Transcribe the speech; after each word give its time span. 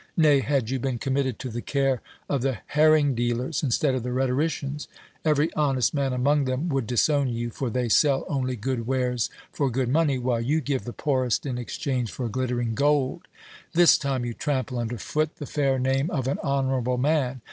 Nay, 0.17 0.39
had 0.39 0.71
you 0.71 0.79
been 0.79 0.97
committed 0.97 1.37
to 1.37 1.49
the 1.51 1.61
care 1.61 2.01
of 2.27 2.41
the 2.41 2.57
herring 2.65 3.13
dealers, 3.13 3.61
instead 3.61 3.93
of 3.93 4.01
the 4.01 4.11
rhetoricians, 4.11 4.87
every 5.23 5.53
honest 5.53 5.93
man 5.93 6.11
among 6.11 6.45
them 6.45 6.69
would 6.69 6.87
disown 6.87 7.29
you, 7.29 7.51
for 7.51 7.69
they 7.69 7.87
sell 7.87 8.25
only 8.27 8.55
good 8.55 8.87
wares 8.87 9.29
for 9.53 9.69
good 9.69 9.89
money, 9.89 10.17
while 10.17 10.41
you 10.41 10.59
give 10.59 10.85
the 10.85 10.91
poorest 10.91 11.45
in 11.45 11.59
exchange 11.59 12.09
for 12.09 12.27
glittering 12.29 12.73
gold. 12.73 13.27
This 13.73 13.95
time 13.95 14.25
you 14.25 14.33
trample 14.33 14.79
under 14.79 14.97
foot 14.97 15.35
the 15.35 15.45
fair 15.45 15.77
name 15.77 16.09
of 16.09 16.27
an 16.27 16.39
honourable 16.43 16.97
man. 16.97 17.39